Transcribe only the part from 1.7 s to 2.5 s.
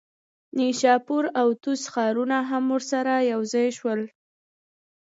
ښارونه